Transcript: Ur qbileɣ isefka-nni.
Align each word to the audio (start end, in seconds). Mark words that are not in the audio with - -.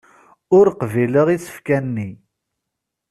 Ur 0.57 0.65
qbileɣ 0.79 1.27
isefka-nni. 1.35 2.09